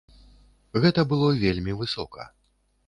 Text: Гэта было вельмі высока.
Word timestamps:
Гэта 0.85 1.05
было 1.11 1.27
вельмі 1.45 1.79
высока. 1.85 2.31